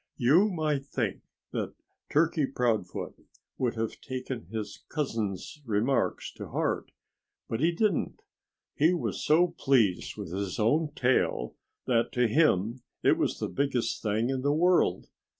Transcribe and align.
You 0.17 0.49
might 0.49 0.83
think 0.87 1.21
that 1.51 1.75
Turkey 2.09 2.47
Proudfoot 2.47 3.23
would 3.59 3.75
have 3.75 4.01
taken 4.01 4.45
his 4.47 4.83
cousin's 4.89 5.61
remarks 5.63 6.31
to 6.37 6.47
heart. 6.47 6.91
But 7.47 7.59
he 7.59 7.71
didn't. 7.71 8.23
He 8.73 8.95
was 8.95 9.23
so 9.23 9.49
pleased 9.59 10.17
with 10.17 10.31
his 10.33 10.57
own 10.57 10.91
tail 10.95 11.53
that 11.85 12.11
to 12.13 12.27
him 12.27 12.81
it 13.03 13.15
was 13.15 13.37
the 13.37 13.47
biggest 13.47 14.01
thing 14.01 14.31
in 14.31 14.41
the 14.41 14.51
world. 14.51 15.07